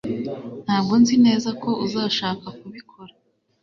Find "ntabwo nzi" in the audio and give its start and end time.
0.65-1.15